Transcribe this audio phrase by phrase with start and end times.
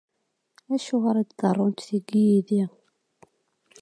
[0.75, 2.63] Acuɣer i d-ḍerrunt tigi yid-i?